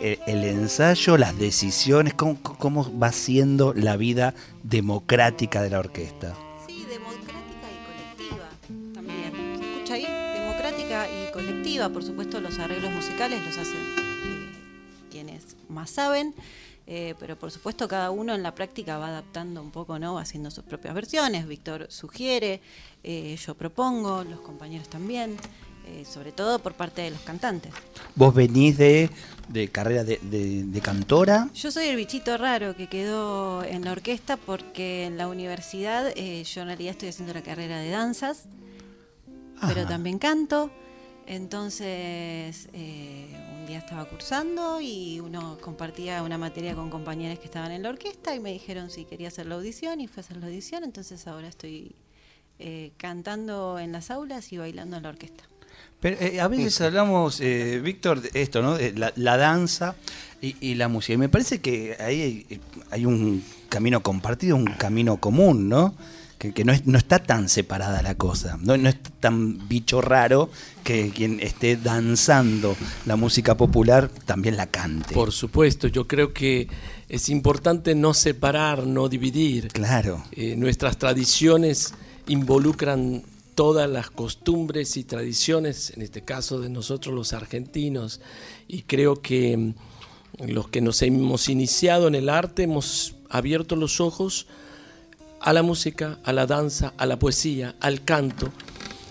[0.00, 2.14] el- el ensayo, las decisiones?
[2.14, 6.34] ¿Cómo, ¿Cómo va siendo la vida democrática de la orquesta?
[6.66, 8.48] Sí, democrática y colectiva
[8.94, 9.32] también.
[9.58, 10.06] ¿Se escucha ahí?
[10.38, 11.88] Democrática y colectiva.
[11.88, 14.52] Por supuesto, los arreglos musicales los hacen eh,
[15.10, 16.34] quienes más saben.
[16.88, 20.14] eh, pero por supuesto cada uno en la práctica va adaptando un poco, ¿no?
[20.14, 21.48] Va haciendo sus propias versiones.
[21.48, 22.60] Víctor sugiere,
[23.02, 25.36] eh, yo propongo, los compañeros también,
[25.86, 27.72] eh, sobre todo por parte de los cantantes.
[28.14, 29.10] ¿Vos venís de,
[29.48, 31.48] de carrera de, de- de cantora?
[31.54, 36.42] Yo soy el bichito raro que quedó en la orquesta porque en la universidad eh,
[36.44, 38.44] yo en realidad estoy haciendo la carrera de danzas,
[39.60, 39.88] pero Ajá.
[39.88, 40.70] también canto.
[41.28, 43.26] Entonces, eh,
[43.58, 47.88] un día estaba cursando y uno compartía una materia con compañeros que estaban en la
[47.88, 50.84] orquesta y me dijeron si quería hacer la audición y fue a hacer la audición.
[50.84, 51.96] Entonces ahora estoy
[52.58, 55.44] eh, cantando en las aulas y bailando en la orquesta.
[56.06, 58.76] Pero eh, a veces hablamos, eh, Víctor, de esto, ¿no?
[58.76, 59.96] De la, la danza
[60.40, 61.14] y, y la música.
[61.14, 62.60] Y me parece que ahí hay,
[62.92, 65.96] hay un camino compartido, un camino común, ¿no?
[66.38, 68.56] Que, que no, es- no está tan separada la cosa.
[68.62, 70.48] No, no es tan bicho raro
[70.84, 75.12] que quien esté danzando la música popular también la cante.
[75.12, 76.68] Por supuesto, yo creo que
[77.08, 79.66] es importante no separar, no dividir.
[79.72, 80.22] Claro.
[80.30, 81.94] Eh, nuestras tradiciones
[82.28, 83.24] involucran
[83.56, 88.20] todas las costumbres y tradiciones, en este caso de nosotros los argentinos,
[88.68, 89.74] y creo que mm,
[90.46, 94.46] los que nos hemos iniciado en el arte hemos abierto los ojos
[95.40, 98.52] a la música, a la danza, a la poesía, al canto,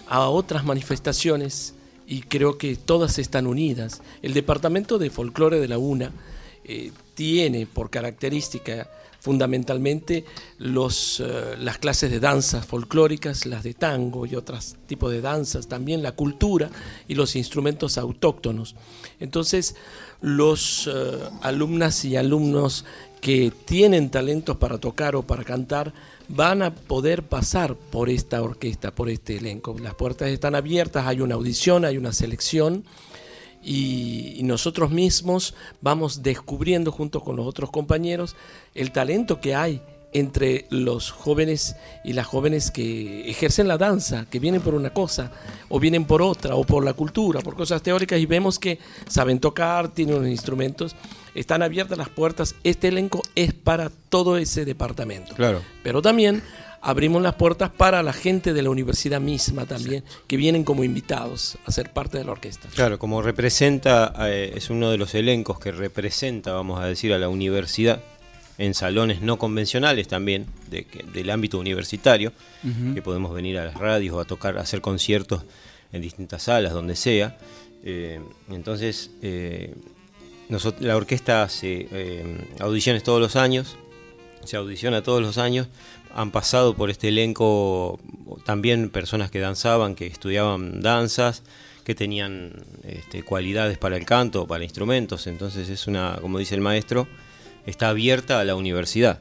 [0.07, 1.73] a otras manifestaciones
[2.05, 4.03] y creo que todas están unidas.
[4.21, 6.11] El Departamento de Folclore de la UNA
[6.63, 8.87] eh, tiene por característica
[9.25, 10.23] fundamentalmente
[10.59, 15.67] los, eh, las clases de danzas folclóricas, las de tango y otros tipos de danzas,
[15.67, 16.69] también la cultura
[17.07, 18.75] y los instrumentos autóctonos.
[19.19, 19.75] Entonces,
[20.21, 22.85] los eh, alumnas y alumnos
[23.19, 25.91] que tienen talentos para tocar o para cantar
[26.27, 29.75] van a poder pasar por esta orquesta, por este elenco.
[29.81, 32.83] Las puertas están abiertas, hay una audición, hay una selección
[33.65, 38.35] y, nosotros mismos vamos descubriendo junto con los otros compañeros
[38.75, 39.81] el talento que hay
[40.13, 45.31] entre los jóvenes y las jóvenes que ejercen la danza, que vienen por una cosa
[45.67, 49.39] o vienen por otra, o por la cultura, por cosas teóricas, y vemos que saben
[49.39, 50.95] tocar, tienen unos instrumentos,
[51.33, 52.55] están abiertas las puertas.
[52.63, 55.35] Este elenco es para todo ese departamento.
[55.35, 55.61] Claro.
[55.83, 56.41] Pero también
[56.85, 61.57] abrimos las puertas para la gente de la universidad misma también, que vienen como invitados
[61.65, 62.69] a ser parte de la orquesta.
[62.75, 67.17] Claro, como representa, eh, es uno de los elencos que representa, vamos a decir, a
[67.17, 68.01] la universidad
[68.57, 72.31] en salones no convencionales también, de que- del ámbito universitario,
[72.93, 75.43] que podemos venir a las radios o a tocar, a hacer conciertos
[75.91, 77.37] en distintas salas, donde sea.
[77.83, 78.19] Eh,
[78.49, 79.73] entonces, eh,
[80.49, 83.75] nosot- la orquesta hace eh, audiciones todos los años,
[84.45, 85.67] se audiciona todos los años.
[86.15, 87.99] Han pasado por este elenco
[88.45, 91.43] también personas que danzaban, que estudiaban danzas,
[91.83, 95.27] que tenían este, cualidades para el canto, para instrumentos.
[95.27, 97.07] Entonces es una, como dice el maestro,
[97.65, 99.19] está abierta a la universidad.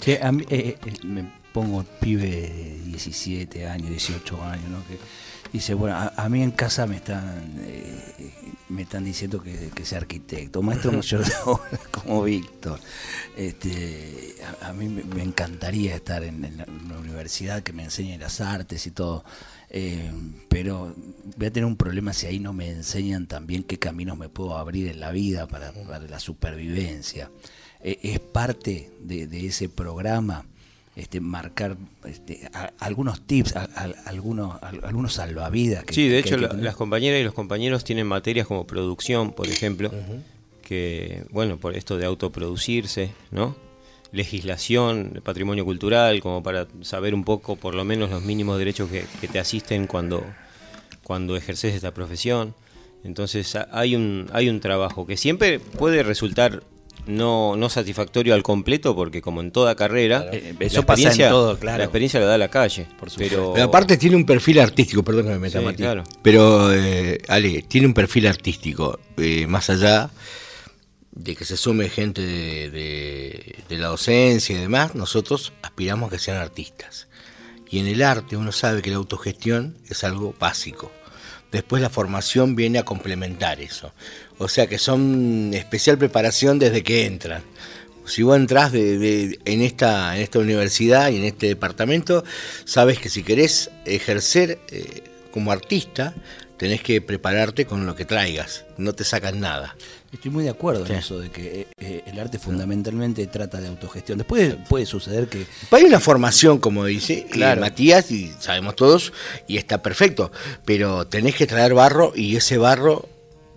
[0.00, 4.86] Che, a mí, eh, eh, me pongo pibe de 17 años, 18 años, ¿no?
[4.86, 4.98] Que
[5.52, 9.98] dice, bueno, a, mí en casa me están eh, me están diciendo que, que sea
[9.98, 12.80] arquitecto, maestro mayor de obra como Víctor.
[13.36, 17.84] Este, a, a mí me, me encantaría estar en, en la, en universidad que me
[17.84, 19.24] enseñe las artes y todo.
[19.70, 20.10] Eh,
[20.48, 20.94] pero
[21.36, 24.56] voy a tener un problema si ahí no me enseñan también qué caminos me puedo
[24.56, 27.30] abrir en la vida para, para la supervivencia.
[27.82, 30.46] Eh, es parte de, de ese programa
[30.96, 35.84] este, marcar este, a- algunos tips, a- a- algunos, algunos salvavidas.
[35.84, 39.32] que- Sí, de que hecho la- las compañeras y los compañeros tienen materias como producción,
[39.32, 39.90] por ejemplo,
[40.62, 43.56] que, bueno, por esto de autoproducirse, ¿no?
[44.12, 49.04] Legislación, patrimonio cultural, como para saber un poco, por lo menos, los mínimos derechos que,
[49.20, 50.24] que te asisten cuando,
[51.02, 52.54] cuando ejerces esta profesión.
[53.02, 56.62] Entonces ha- hay un, hay un trabajo que siempre puede resultar
[57.06, 61.06] no, no satisfactorio al completo, porque como en toda carrera, Eh, la eso pasa en
[61.08, 61.78] experiencia- todo, claro.
[61.78, 62.86] La experiencia la da la calle.
[63.18, 65.76] Pero, Pero aparte tiene un perfil artístico, perdón que me meta Sí, Mati.
[65.78, 66.04] claro.
[66.22, 68.98] Pero, eh, Ale, tiene un perfil artístico.
[69.16, 70.10] eh, más allá
[71.12, 76.10] de que se sume gente de, de- de la docencia y demás, nosotros aspiramos a
[76.10, 77.06] que sean artistas.
[77.70, 80.90] Y en el arte uno sabe que la autogestión es algo básico.
[81.52, 83.92] Después la formación viene a complementar eso.
[84.38, 87.42] O sea que son especial preparación desde que entran.
[88.06, 92.24] Si vos entras de, de- en, esta, en esta universidad y en este departamento,
[92.64, 96.14] sabes que si querés ejercer eh, como artista,
[96.58, 98.64] tenés que prepararte con lo que traigas.
[98.76, 99.74] No te sacan nada.
[100.12, 100.92] Estoy muy de acuerdo Sí.
[100.92, 104.18] en eso de que eh, eh, el arte fundamentalmente trata de autogestión.
[104.18, 107.60] Después puede suceder que Hay una formación, como dice Claro.
[107.62, 109.12] Matías, y sabemos todos,
[109.48, 110.30] y está perfecto,
[110.64, 113.08] pero tenés que traer barro y ese barro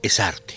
[0.02, 0.54] es arte.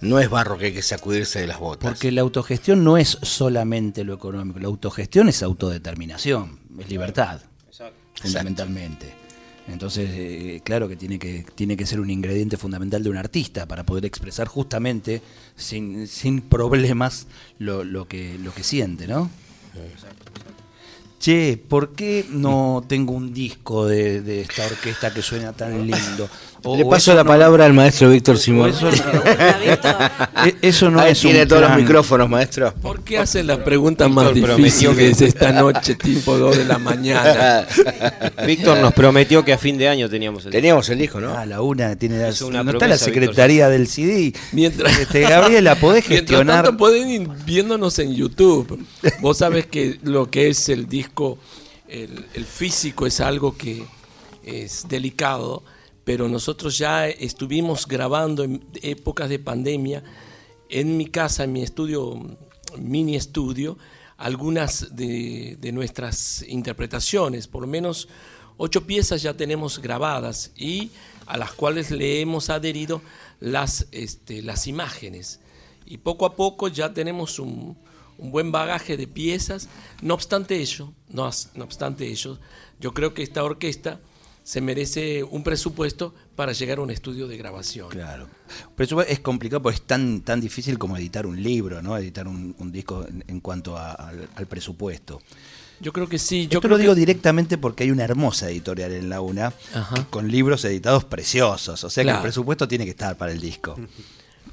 [0.00, 1.90] No es barro que hay que sacudirse de las botas.
[1.90, 7.40] Porque la autogestión no es solamente lo económico, la autogestión es autodeterminación, es libertad,
[8.14, 9.14] fundamentalmente.
[9.68, 13.66] Entonces, eh, claro que tiene, que tiene que ser un ingrediente fundamental de un artista
[13.66, 15.20] para poder expresar justamente,
[15.56, 17.26] sin, sin problemas,
[17.58, 19.30] lo, lo que, lo que siente, ¿no?
[21.20, 26.30] Che, ¿por qué no tengo un disco de, de esta orquesta que suena tan lindo?
[26.64, 28.70] O- Le paso la no- palabra al maestro Víctor Simón.
[28.70, 28.90] eso no-
[29.22, 30.10] Pregunta, Víctor.
[30.46, 32.74] e- eso no Ahí es un tiene todos los micrófonos, maestro.
[32.74, 36.78] ¿Por qué hacen las preguntas más Víctor difíciles que- esta noche, tipo 2 de la
[36.78, 37.64] mañana?
[38.46, 41.32] Víctor nos prometió que a fin de año teníamos el Teníamos el disco, ¿no?
[41.36, 44.32] Ah, la una tiene Es una no está la secretaría del CD.
[44.52, 46.64] Mientras, Este, Gabriela, ¿podés Mientras gestionar?
[46.64, 48.84] tanto pueden ir viéndonos en YouTube.
[49.20, 51.38] Vos sabes que lo que es el disco,
[51.88, 53.84] el, el físico es algo que
[54.44, 55.62] es delicado,
[56.08, 60.02] pero nosotros ya estuvimos grabando en épocas de pandemia
[60.70, 62.38] en mi casa, en mi estudio,
[62.78, 63.76] mini estudio,
[64.16, 68.08] algunas de, nuestras interpretaciones, por lo menos
[68.56, 70.92] ocho piezas ya tenemos grabadas y
[71.26, 73.02] a las cuales le hemos adherido
[73.38, 75.40] las, este, las imágenes.
[75.84, 77.76] Y poco a poco ya tenemos un,
[78.16, 79.68] un buen bagaje de piezas.
[80.00, 82.38] No obstante ello, no, no obstante ello,
[82.80, 84.00] yo creo que esta orquesta
[84.48, 87.90] se merece un presupuesto para llegar a un estudio de grabación.
[87.90, 88.28] Claro.
[88.76, 91.94] Pero es complicado porque es tan, tan difícil como editar un libro, ¿no?
[91.98, 95.20] Editar un, un disco en, en cuanto a- al, al presupuesto.
[95.80, 96.44] Yo creo que sí.
[96.44, 99.52] Yo Yo creo lo digo que- directamente porque hay una hermosa editorial en la UNA
[99.74, 100.06] Ajá.
[100.08, 101.84] con libros editados preciosos.
[101.84, 103.76] O sea que el presupuesto tiene que estar para el disco.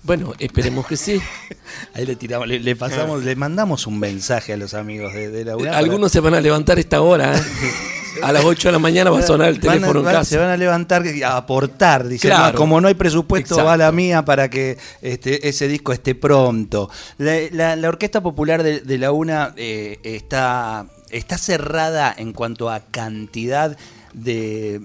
[0.03, 1.21] Bueno, esperemos que sí.
[1.93, 5.45] Ahí le tiramos, le, le pasamos, le mandamos un mensaje a los amigos de, de
[5.45, 5.67] la UNA.
[5.67, 7.37] para- Algunos se van a levantar esta hora.
[7.37, 7.41] ¿eh?
[8.21, 10.29] A las 8 de la mañana va a sonar el a- teléfono en van- casa.
[10.29, 12.53] Se van a levantar y a aportar, dicen, Claro.
[12.53, 13.67] "No, como no hay presupuesto, Exacto.
[13.67, 16.89] va la mía para que este, ese disco esté pronto.
[17.17, 22.69] La, la- la Orquesta Popular de, de la UNA eh, está, está cerrada en cuanto
[22.69, 23.77] a cantidad
[24.13, 24.81] de,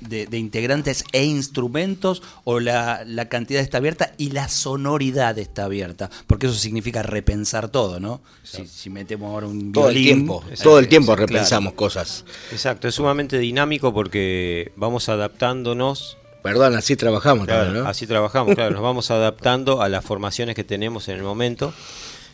[0.00, 5.64] de- de integrantes e instrumentos o la, la cantidad está abierta y la sonoridad está
[5.64, 8.20] abierta, porque eso significa repensar todo, ¿no?
[8.42, 11.26] Si, si metemos ahora un Todo el tiempo, eh, todo el tiempo claro.
[11.26, 12.24] repensamos cosas.
[12.52, 16.16] Exacto, es sumamente dinámico porque vamos adaptándonos.
[16.42, 17.90] Perdón, así trabajamos Claro, también, ¿no?
[17.90, 21.74] Así trabajamos, claro, nos vamos adaptando a las formaciones que tenemos en el momento.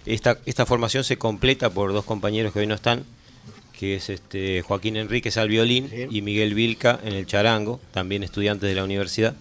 [0.07, 3.05] Esta, esta formación se completa por dos compañeros que hoy no están,
[3.79, 8.69] que es este Joaquín Enríquez al violín y Miguel Vilca en el charango, también estudiantes
[8.69, 9.35] de la universidad.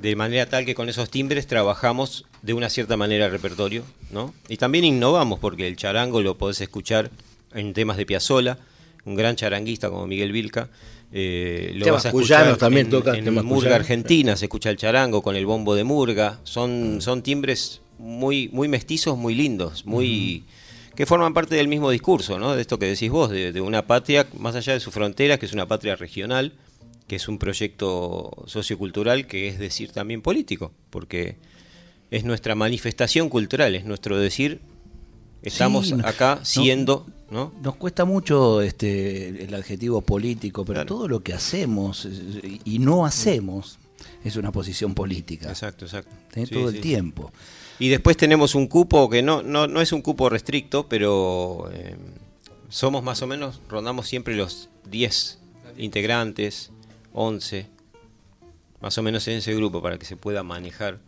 [0.00, 4.34] De manera tal que con esos timbres trabajamos de una cierta manera el repertorio, ¿no?
[4.48, 7.10] Y también innovamos porque el charango lo podés escuchar
[7.54, 8.58] en temas de Piazzolla,
[9.04, 10.68] un gran charanguista como Miguel Vilca.
[11.12, 13.72] eh, lo Temas vas a escuchar también en, toca, en Murga cuyanos.
[13.72, 16.40] Argentina, se escucha el charango con el bombo de Murga.
[16.42, 20.42] Son, son timbres muy, muy mestizos, muy lindos, muy
[20.96, 22.54] que forman parte del mismo discurso, ¿no?
[22.54, 25.46] De esto que decís vos, de, de una patria más allá de su frontera, que
[25.46, 26.52] es una patria regional,
[27.06, 31.36] que es un proyecto sociocultural, que es decir también político, porque
[32.10, 34.60] es nuestra manifestación cultural, es nuestro decir,
[35.42, 37.52] estamos Sí, acá siendo, ¿no?
[37.62, 40.86] Nos cuesta mucho este el adjetivo político, pero Claro.
[40.88, 43.78] todo lo que hacemos eh, y no hacemos
[44.24, 45.48] es una posición política.
[45.50, 46.14] Exacto, exacto.
[46.36, 46.46] ¿eh?
[46.46, 46.76] Sí, todo sí.
[46.76, 47.32] el tiempo.
[47.84, 51.96] Y después tenemos un cupo que no, no, no es un cupo restricto, pero eh,
[52.70, 55.38] somos más o menos, rondamos siempre los 10
[55.76, 56.70] integrantes,
[57.12, 57.66] 11,
[58.80, 60.98] más o menos en ese grupo para que se pueda manejar.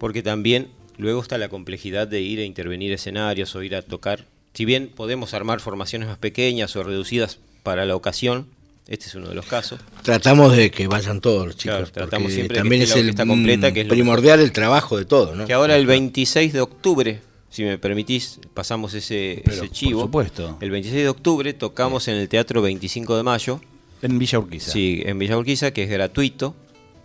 [0.00, 4.24] Porque también luego está la complejidad de ir a intervenir escenarios o ir a tocar.
[4.54, 8.48] Si bien podemos armar formaciones más pequeñas o reducidas para la ocasión,
[8.88, 9.78] este es uno de los casos.
[10.02, 11.76] Tratamos de que vayan todos los chicos.
[11.76, 14.96] Claro, tratamos siempre que también esté es el completa, que es que- primordial el trabajo
[14.96, 15.46] de todo, ¿no?
[15.46, 17.20] Que ahora el 26 de octubre,
[17.50, 20.00] si me permitís, pasamos ese, Pero, ese por chivo.
[20.02, 20.56] supuesto.
[20.60, 23.60] El 26 de octubre tocamos en el Teatro 25 de Mayo,
[24.02, 24.70] En Villa Urquiza.
[24.72, 26.54] sí, en Villa Urquiza, que es gratuito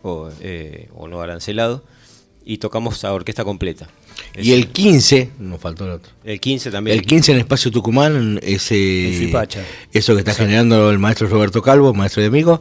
[0.04, 1.84] o, eh, o no arancelado,
[2.46, 3.88] y tocamos a orquesta completa.
[4.36, 6.12] Y el 15, nos faltó el otro.
[6.24, 6.98] El 15 también.
[6.98, 9.32] El 15 en Espacio Tucumán, ese,
[9.92, 12.60] eso que está generando el maestro Roberto Calvo, maestro de amigos,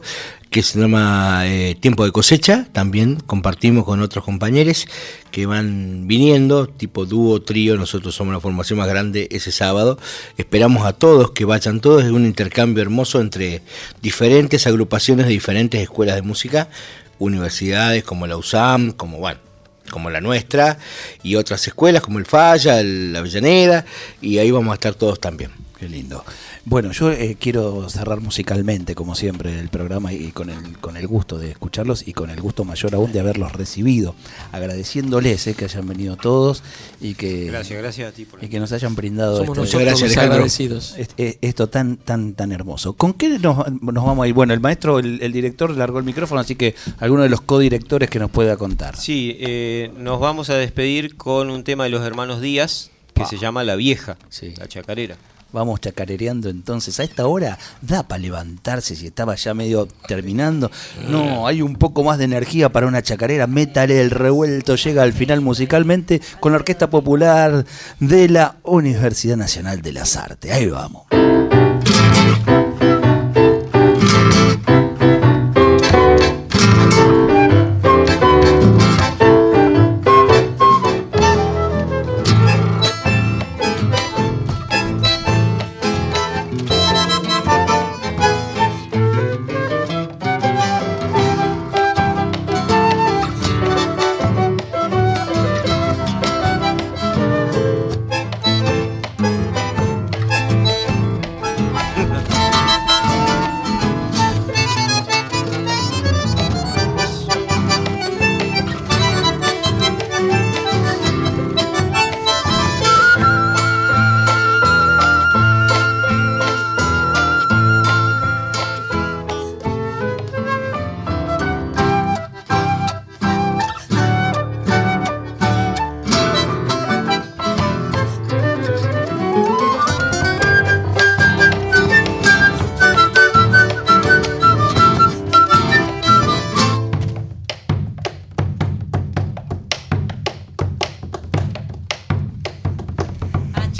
[0.49, 2.67] que se llama eh, Tiempo de Cosecha.
[2.71, 4.87] También compartimos con otros compañeros
[5.31, 7.75] que van viniendo, tipo dúo, trío.
[7.75, 9.97] Nosotros somos la formación más grande ese sábado.
[10.37, 12.03] Esperamos a todos que vayan todos.
[12.03, 13.63] Es un intercambio hermoso entre
[14.01, 16.69] diferentes agrupaciones de diferentes escuelas de música,
[17.17, 19.52] universidades como la USAM, como bueno
[19.93, 20.77] como la nuestra,
[21.21, 23.85] y otras escuelas como el Falla, el- la Avellaneda,
[24.21, 25.51] y ahí vamos a estar todos también.
[25.83, 26.23] Qué lindo.
[26.63, 31.07] Bueno, yo eh, quiero cerrar musicalmente, como siempre, el programa y con el, con el
[31.07, 34.15] gusto de escucharlos y con el gusto mayor aún de haberlos recibido,
[34.53, 36.63] agradeciéndoles eh, que hayan venido todos
[37.01, 39.99] y que, Gracias, gracias a ti por y que nos hayan brindado Somos este- nosotros
[39.99, 40.95] gracias, agradecidos.
[40.97, 42.93] est- esto tan tan tan hermoso.
[42.93, 44.33] ¿Con qué nos, nos vamos a ir?
[44.33, 48.09] Bueno, el maestro, el, el director largó el micrófono, así que alguno de los codirectores
[48.09, 48.95] que nos pueda contar.
[48.95, 53.37] Sí, eh, nos vamos a despedir con un tema de los hermanos Díaz, que se
[53.37, 54.53] llama La Vieja, Sí.
[54.57, 55.17] la chacarera.
[55.53, 56.99] Vamos chacarereando entonces.
[56.99, 60.71] A esta hora da para levantarse si estaba ya medio terminando.
[61.07, 63.47] No, hay un poco más de energía para una chacarera.
[63.47, 64.75] Métale el revuelto.
[64.75, 67.65] Llega al final musicalmente con la Orquesta Popular
[67.99, 70.51] de la Universidad Nacional de las Artes.
[70.51, 71.03] Ahí vamos.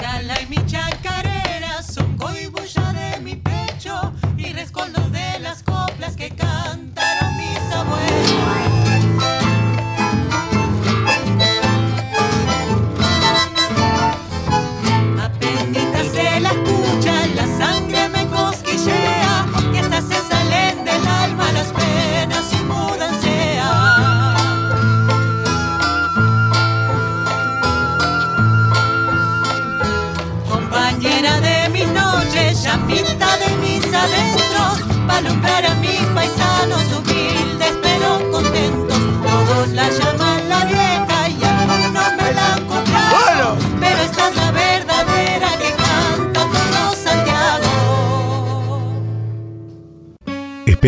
[0.04, 0.33] Achala y